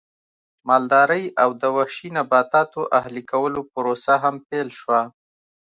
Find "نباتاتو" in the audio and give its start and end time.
2.17-2.81